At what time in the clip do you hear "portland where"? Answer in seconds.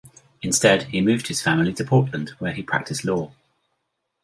1.85-2.53